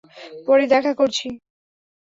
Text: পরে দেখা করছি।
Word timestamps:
পরে 0.47 0.63
দেখা 0.67 0.93
করছি। 0.93 1.27